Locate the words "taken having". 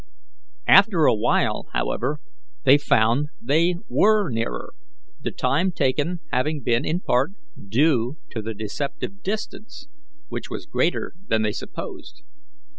5.71-6.63